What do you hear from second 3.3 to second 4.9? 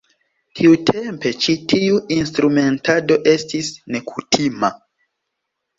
estis nekutima.